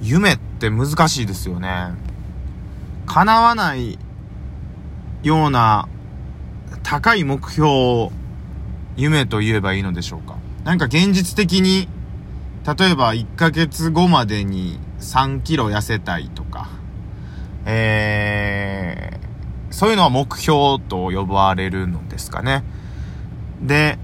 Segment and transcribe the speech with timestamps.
[0.00, 1.92] 夢って難しいですよね。
[3.06, 3.98] 叶わない
[5.22, 5.88] ような
[6.82, 8.12] 高い目標を
[8.96, 10.36] 夢と言えばいいのでしょうか。
[10.64, 11.88] なんか現実的に、
[12.66, 16.68] 例えば1ヶ月後までに3キロ痩せたいとか、
[17.64, 22.64] えー、そういうのは目標と呼ばれるのですかね。
[23.62, 23.98] で、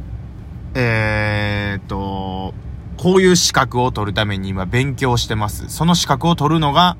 [0.74, 2.54] えー、っと、
[3.02, 5.68] こういう資格を取るために今勉強してます。
[5.70, 6.96] その資格を取るのが、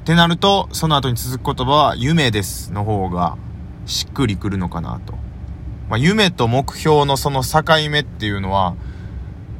[0.00, 3.36] ってなると、その後に続く言葉は、夢ですの方が
[3.86, 5.12] しっくりくるのかなと。
[5.88, 8.74] まあ、夢と目標のその境目っていうのは、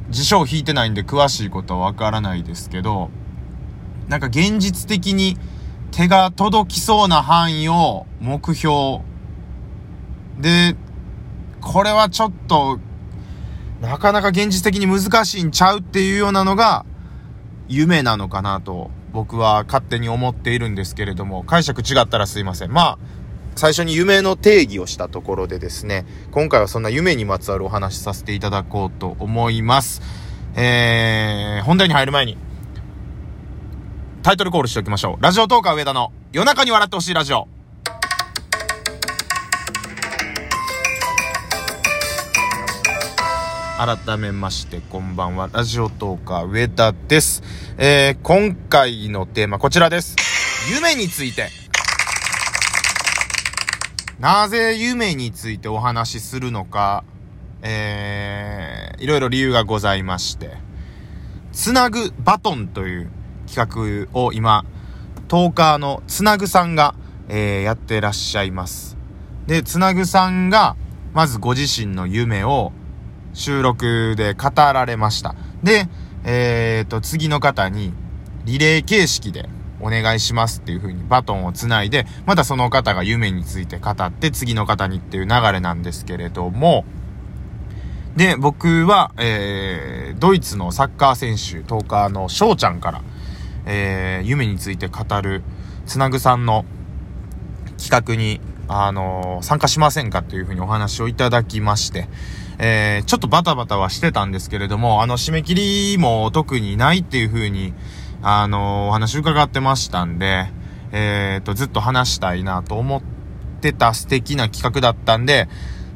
[0.09, 3.09] 辞書を引いてないんで詳しいことはわからないですけど、
[4.09, 5.37] なんか現実的に
[5.91, 8.99] 手が届きそうな範囲を目標
[10.37, 10.75] で、
[11.61, 12.81] これはちょっと、
[13.81, 16.85] なかなか現実的に難しいんちゃうっていうようなのが、
[17.67, 22.71] 夢なのかなと、僕は勝手に思っているんですけれども、解釈違ったらすいません。
[22.71, 22.97] まあ、
[23.55, 30.01] 最初に夢の定義をしたところでですね、今回はそんな夢にまつわるお話しさせていただこうと思います。
[30.55, 32.37] えー、本題に入る前に、
[34.23, 35.23] タイトルコールしておきましょう。
[35.23, 37.56] ラジオトーカー上田の夜中に笑ってほしいラジオ。
[43.77, 45.51] 改めまして、こんばんは。
[45.53, 47.43] ラジオトーカー上田です。
[47.77, 50.15] えー、今回のテーマこちらです。
[50.73, 51.49] 夢について。
[54.19, 57.03] なぜ夢についてお話しするのか、
[57.61, 60.57] えー、いろいろ理由がございまして、
[61.51, 63.11] つなぐバトンという
[63.47, 64.65] 企画を今、
[65.27, 66.95] トーカーのつなぐさんが、
[67.29, 68.97] えー、やってらっしゃいます。
[69.45, 70.75] で、つなぐさんが、
[71.13, 72.73] まずご自身の夢を
[73.37, 75.35] 収録で語られました。
[75.63, 75.87] で、
[76.23, 77.93] えーと、次の方に、
[78.45, 79.47] リレー形式で、
[79.79, 86.83] お願いしますっていう風にバトンをつないで、またその方が夢について語って次の方にっていう流れなんですけれども、
[88.15, 93.01] で、僕は、えー、ドイツのサッカー選手、トーカーの翔ちゃんから、
[93.67, 95.43] えー、夢について語る、
[95.85, 96.65] つなぐさんの
[97.77, 102.09] 企画に、あのー、参加しませんかというふうにお話をいただきまして、
[102.59, 107.73] えー、ちょっとバタバタはしてたんですけれども、あの、締め切りも特にないっていうふうに、
[108.21, 110.47] あの、お話伺ってましたんで、
[110.91, 113.01] えっ、と、ずっと話したいなと思っ
[113.61, 115.47] てた素敵な企画だったんで、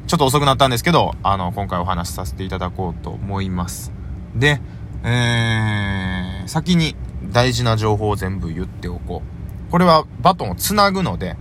[0.06, 3.92] ちょっと遅くなったんですけど、あの、今回お話しさせていただこうと思います。
[4.36, 4.60] で、
[5.04, 6.94] えー、先に
[7.32, 9.22] 大事な情報を全部言っておこ
[9.68, 9.70] う。
[9.70, 11.36] これはバトンをつなぐので、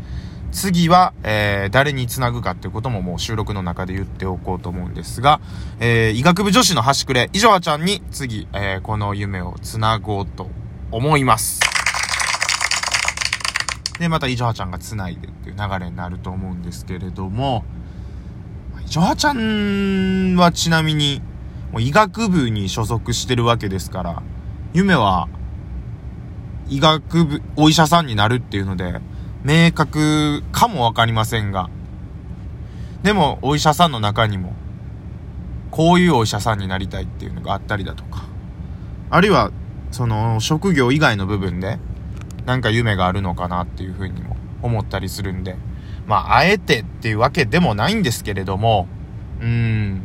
[0.51, 5.39] 次は、えー、誰につなぐかっていうことももう収録の中で言っておこうと思うんですが、
[5.79, 10.50] えー、医学部女子の端くれ、いじょはちゃんに次、えー、この夢をつなごうと
[10.91, 11.62] 思います。
[14.00, 17.63] で、また、いじょはちゃんが繋いでっていう流れになると思うんですけれども、
[18.83, 21.22] いじょはちゃんはちなみに、
[21.72, 24.23] もう医学部に所属してるわけですから、
[24.73, 25.29] 夢は、
[26.68, 29.00] 医学部、お医者さんになるっていうので、
[29.44, 31.69] 明確かもわかりませんが、
[33.03, 34.53] でも、お医者さんの中にも、
[35.72, 38.25] こういうお医者さんになりたいっていうのがあったりだとか、
[39.09, 39.51] あるいは、
[39.91, 41.78] その職業以外の部分で
[42.46, 45.56] なんか夢があるのかなっていうふうにも思ったりするんで、
[46.07, 48.88] まあ、あえてっていうわけでもないんですけれども、
[49.40, 50.01] うーん、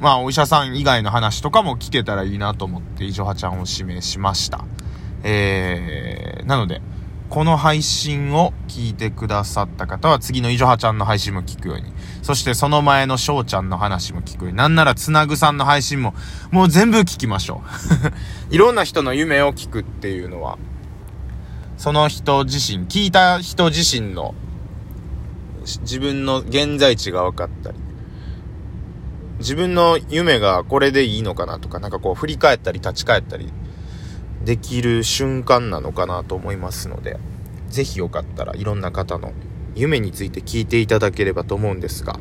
[0.00, 4.64] まあ、お医者さん以外の話とかも聞けたらいいなと思って、いじょはちゃんを指名しました。
[5.24, 6.80] えー、なので、
[7.28, 11.92] この配信を聞いてくださった方は次のいじょはちゃんの配信も聞くように。
[12.22, 14.56] そしてその前のしょうちゃんの話も聞くように。
[14.56, 16.14] なんならつなぐさんの配信も
[16.50, 17.62] もう全部聞きましょ
[18.50, 18.54] う。
[18.54, 20.56] いろんな人の夢を聞くっていうのは、
[21.76, 24.34] その人自身、聞いた人自身の
[25.82, 27.78] 自分の現在地が分かったり、
[29.38, 33.52] 自分の夢がこれでいいのかなとか、なんかこう振り返ったり立ち返ったり
[34.48, 37.18] できる瞬間なのかなと思いますので、
[37.68, 39.34] ぜひよかったらいろんな方の
[39.74, 42.18] 夢について聞いていただければと思うんですが、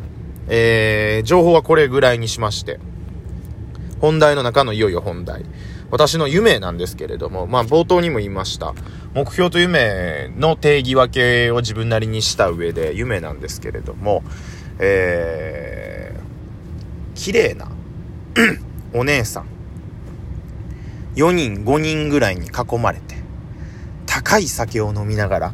[0.49, 2.81] えー、情報はこれぐらいにしまして、
[4.01, 5.45] 本題の中のいよいよ本題。
[5.89, 8.73] 私の夢なんですけれども、まあ冒頭にも言いました。
[9.13, 14.21] 目標と夢の定義分けを自分なりにした上で夢なんですけれども、
[14.79, 17.71] えー、綺麗な
[18.93, 19.56] お姉さん
[21.17, 23.15] 4人、5人ぐらいに囲まれて、
[24.05, 25.53] 高い酒を飲みながら、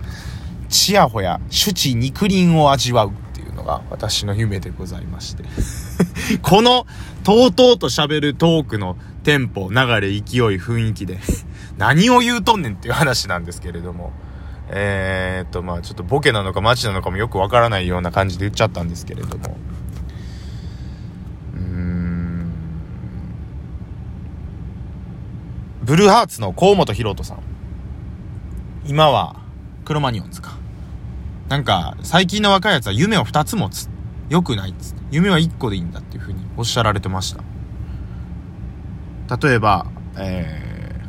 [0.69, 5.43] ちやほや、主治肉林を味わうっていうのが私の夢でございまして。
[6.43, 6.85] この、
[7.23, 10.21] とうとうと喋るトークのテンポ、流れ、勢い、
[10.59, 11.19] 雰囲気で
[11.77, 14.11] 何を言うとんねんっていう話なんですけれども。
[14.69, 19.57] えー、っと、まあちょっとボケなのかマジなのかもよくわからないような感じで言っちゃったんですけれども。
[21.53, 22.53] うーん。
[25.83, 27.39] ブルーハーツの河本博人さん。
[28.85, 29.35] 今は、
[29.83, 30.57] クロマニオンズか。
[31.49, 33.89] なんか、最近の若いやつは夢を2つ持つ。
[34.29, 35.01] よくないっつって。
[35.11, 37.43] 夢は1個でいいんだっていう風におっしゃられてました。
[39.45, 39.87] 例えば、
[40.17, 41.01] え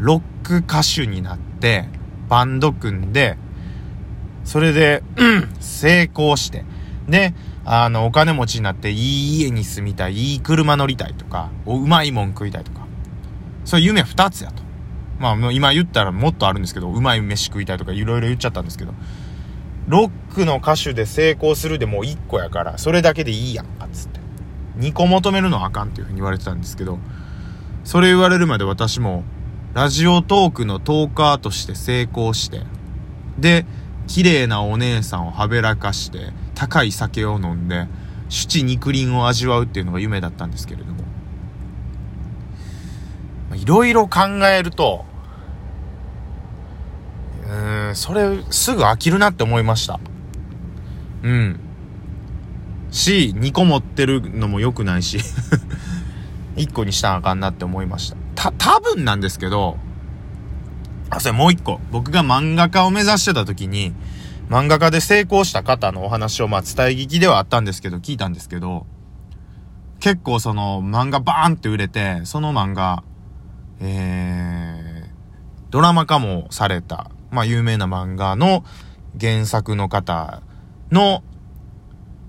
[0.00, 1.84] ー、ロック歌手になって、
[2.28, 3.38] バンド組んで、
[4.44, 5.04] それで、
[5.60, 6.64] 成功して、
[7.08, 7.32] で、
[7.64, 12.85] あの、お金持ちになって、いい家に住みたい、いい車乗りたいとか、うまいもん食いたいとか、
[13.66, 14.62] そういう夢2つやと。
[15.18, 18.94] まあ、今言ったらもっとあるんですけど、うまい飯食いたいとかいろいろ言っちゃったんですけど、
[19.88, 24.20] ロックの歌手で成功するでもう1個やから、それだけでいいやんか、つって。
[24.78, 26.98] 2個求めるのはあかんっていうふうに言われてたんですけど、
[27.84, 29.24] それ言われるまで私も、
[29.74, 32.62] ラジオトークのトーカーとして成功して、
[33.38, 33.66] で、
[34.06, 37.88] 綺麗なお姉さんをはべらかして、高い酒を飲んで、
[38.28, 41.15] 七肉林を味わうっていうのが夢だったんですけれども。
[43.56, 45.04] いろいろ考えると、
[47.44, 49.98] うーん、それすぐ飽きるなって思いました。
[51.22, 51.60] うん。
[52.90, 55.18] し、2個持ってるのも良くないし
[56.56, 58.16] 1個にしたらあかんなって思いました。
[58.34, 59.76] た、多分なんですけど、
[61.10, 61.80] あ、それもう1個。
[61.90, 63.92] 僕が漫画家を目指してた時に、
[64.48, 68.86] 漫画家で成功した方のお話を、まあ、伝え聞きではあったんですけど、聞いたんですけど、
[69.98, 73.02] 結構その漫画バーンって売れて、その漫画、
[73.80, 75.10] えー、
[75.70, 78.64] ドラマ化もされた、まあ有名な漫画の
[79.20, 80.42] 原作の方
[80.90, 81.22] の、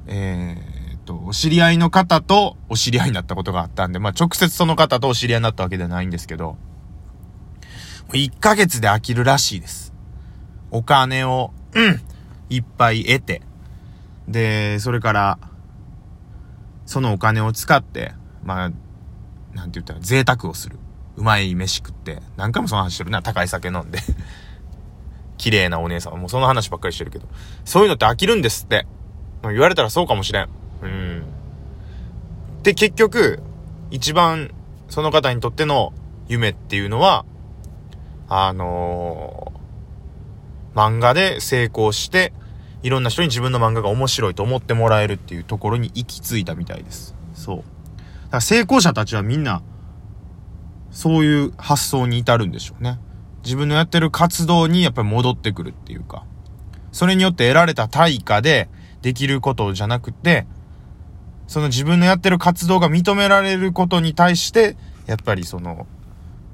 [0.08, 0.78] えー、
[1.08, 6.58] と、お知り合いの方とお知り合いになったことがあったんで、まあ直接その方とお知り合いになったわけではないんですけど、
[8.10, 9.94] 1ヶ月で飽きるらしいです。
[10.70, 12.02] お金を、うん、
[12.50, 13.42] いっぱい得て、
[14.28, 15.40] で、それから、
[16.86, 18.72] そのお金を使って、まあ、
[19.54, 20.78] なんて言ったら贅沢をする。
[21.18, 24.00] うまい飯食って、何回もその話してるな、高い酒飲んで
[25.38, 26.20] 綺麗なお姉さん。
[26.20, 27.28] もうその話ばっかりしてるけど。
[27.66, 28.88] そういうのって飽きるんですって。
[29.44, 30.50] 言われたらそうかもしれん。
[30.82, 31.24] うん。
[32.64, 33.42] で、結局、
[33.92, 34.52] 一番
[34.90, 35.94] その方にとっての
[36.28, 37.26] 夢っていうのは、
[38.30, 42.34] あのー、漫画で成功して、
[42.84, 47.16] いろんな人に自分の漫画が面白いと思ってもらえるっていうところに行き着いたみたいです。
[47.34, 47.58] そう。
[47.58, 47.68] だか
[48.34, 49.62] ら成功者たちはみんな、
[50.98, 52.98] そういう発想に至るんでしょうね。
[53.44, 56.26] 自分のやってる活動にやっぱり戻ってくるっていうか、
[56.92, 58.68] それによって得られた対価で
[59.04, 60.48] できることじゃなくて、
[61.46, 65.86] その自分のやってる活動が認められることに対して、やっぱりその、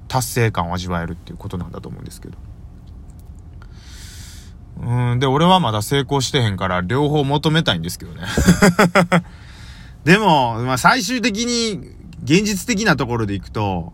[0.10, 2.38] 達成感を味わえるっていうことなんだと思うんですけど。
[4.82, 8.24] うん、で、俺はまだ成功してへんから、両方求めたいんですけどね。
[10.04, 13.94] でも、まあ、最終的に、現実的なところでいくと、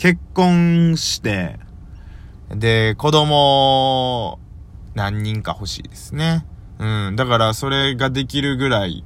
[0.00, 1.60] 結婚して、
[2.48, 4.40] で、子供、
[4.94, 6.46] 何人か欲しいですね。
[6.78, 7.16] うん。
[7.16, 9.04] だからそれができるぐらい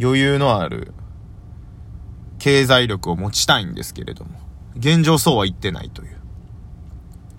[0.00, 0.94] 余裕のある
[2.38, 4.30] 経済力を持ちたいんですけれども、
[4.76, 6.20] 現状そうは言ってないという。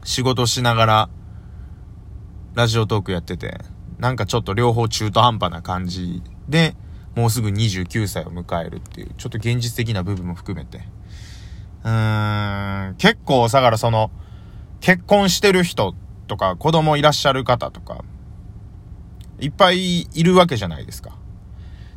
[0.04, 1.09] 仕事しながら、
[2.56, 3.61] ラジオトークやってて、
[3.97, 6.76] なんかちょっと両方中途半端な感じで、
[7.16, 10.81] もうすぐ29歳を迎えるっていう、ちょっと現実的な部分も含めて、
[11.83, 14.11] うーん、結構、だからその、
[14.80, 15.95] 結婚してる人
[16.28, 18.04] とか、子供いらっしゃる方とか、
[19.40, 21.11] いっぱいいるわけじゃないですか。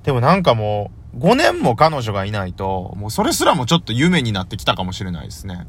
[0.02, 5.66] でもなんかもう、5年も彼女がいないと、もうそれすらもちょっと夢になってきたかもしれないですね。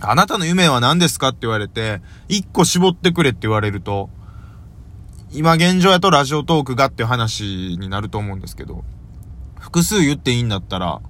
[0.00, 4.10] あなたの夢は何ですかって言われて、1個絞ってくれって言われると、
[5.32, 8.84] 今現状やとラジオトークがっていう話になると思うんですけど、
[9.58, 11.00] 複数言っていいんだったら、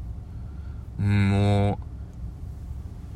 [0.99, 1.90] もう、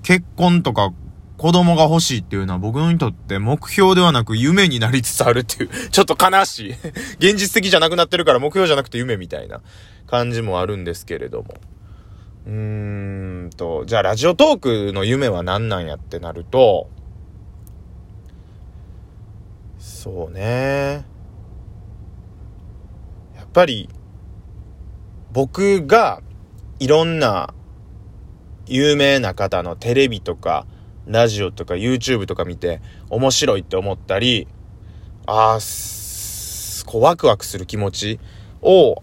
[0.05, 0.93] 結婚とか
[1.37, 6.71] 子供が欲しいっていうのは僕にとって目標ではなく夢になりつつあるっていう ちょっと悲しい
[7.19, 9.61] 現実的じゃなくなってるから目標じゃなくて夢みたいな
[10.07, 11.55] 感じもあるんですけれども。
[12.47, 16.91] うーんと、じゃあラジオトークの夢は何なんやってなると、
[19.79, 21.07] そうね。
[23.35, 23.89] やっぱり、
[25.33, 26.21] 僕が
[26.81, 27.54] いろんな
[28.67, 30.67] 有名な方のテレビとか、
[31.07, 32.81] ラジオとか YouTube とか見て
[33.11, 34.49] 面白いって思ったり、
[35.27, 38.21] あー、こうワクワクする気持ち
[38.63, 39.03] を、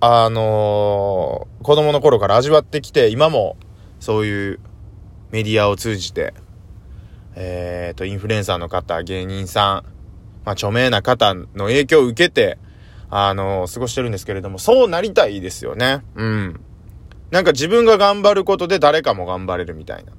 [0.00, 3.56] あのー、子供の頃から味わってきて、今も
[3.98, 4.60] そういう
[5.30, 6.32] メディアを通じて、
[7.36, 9.84] えっ、ー、と、インフルエンサーの方、芸人さん、
[10.44, 12.58] まあ、著名な方の影響を受けて、
[13.12, 16.02] あの過ごしてるんですけれども、そうなりたいですよね。
[16.14, 16.60] うん。
[17.30, 20.12] なんか自分が頑張ることで誰かも頑張れるみたいな。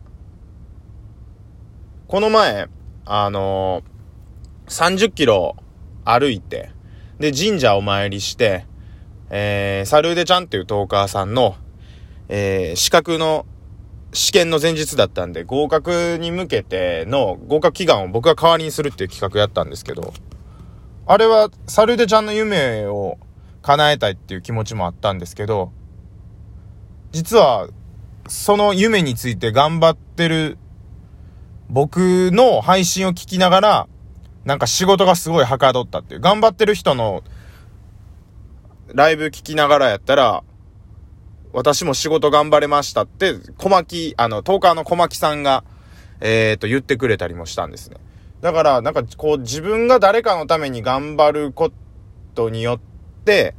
[2.07, 2.67] この前、
[3.05, 5.55] あのー、30キロ
[6.05, 6.71] 歩いて、
[7.19, 8.65] で、神社お参りして、
[9.29, 11.55] えー、サルーデちゃんっていうトーカーさんの、
[12.27, 13.45] えー、資格の
[14.13, 20.13] 試験の前日だったんで、合格に向けての合格祈願を僕が代わりにするっていう企画やったんですけど、
[21.05, 23.17] あれはサルーデちゃんの夢を
[23.61, 25.71] 叶えたいっていう気持ちもあったんですけど、
[27.11, 27.67] 実は、
[28.27, 30.57] その夢について頑張ってる
[31.69, 33.87] 僕の配信を聞きながら、
[34.45, 36.19] なんか仕事がすごいはかどったっていう。
[36.21, 37.23] 頑張ってる人の
[38.93, 40.43] ライブ聞きながらやったら、
[41.53, 45.63] 私も仕事頑張れましたって、小牧、あの、トーカーの小牧さんが、
[46.21, 47.97] えっ、ー、と、言ってくれたりもしたんですね。
[48.41, 51.71] だから、なんか、こう、自分が誰かのために頑張るこ
[52.35, 52.79] とによっ
[53.25, 53.55] て、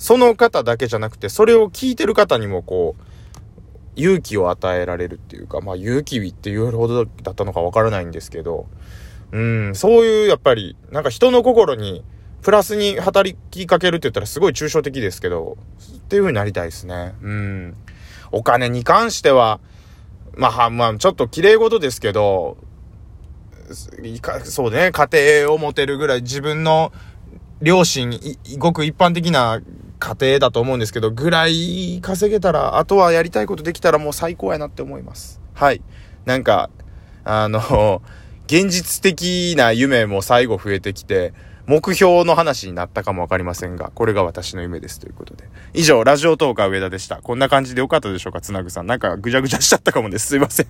[0.00, 3.02] その方だけじゃなくて、それを聞いてる方にも、こう、
[3.96, 8.66] 勇気を与えられるっていうか、まあ勇気って言うほどだったのかわからないんですけど、
[9.30, 12.02] うん、そういうやっぱり、なんか人の心に
[12.40, 15.58] プラスに働きかけるって言ったらすごい抽象的ですけど、
[15.96, 17.14] っていう風になりたいですね。
[17.20, 17.76] うん。
[18.32, 19.60] お金に関しては、
[20.34, 22.56] まあ、まあ、ちょっと綺麗事ですけど、
[24.44, 25.08] そうね、家
[25.42, 26.90] 庭を持てるぐらい自分の
[27.60, 28.18] 両親、
[28.56, 29.60] ごく一般的な
[30.00, 35.40] 家庭だと思うんですけど、ぐらい稼げたら、あとはやりたいことできたらもう最高やなって思います。
[35.54, 35.82] はい。
[36.24, 36.70] なんか、
[37.22, 38.02] あの、
[38.48, 41.32] 現実的な夢も最後増えてきて、
[41.66, 45.44] 目標の話になったかもわかりませんが、これが私の夢ですということで。
[45.72, 47.16] 以上、ラジオトーカー上田でした。
[47.22, 48.86] こんな感じでよかったでしょうか、つなぐさん。
[48.86, 50.26] なんかぐちゃぐちゃしちゃったかもです。
[50.28, 50.66] すいません。